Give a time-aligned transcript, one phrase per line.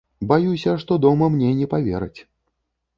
[0.29, 2.15] Баюся, што дома мне не павераць.